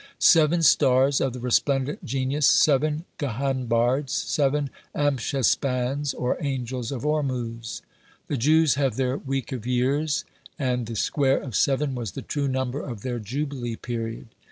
[0.17, 7.83] Seven stars of the resplendent genius, seven Gahanbards, seven Amschaspands or angels of Ormuz.
[8.27, 10.25] The Jews have their week of years,
[10.57, 14.29] and the square of seven was the true number of their jubilee period.